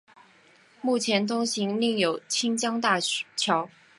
[0.81, 2.99] 目前通行另有清江大
[3.35, 3.69] 桥。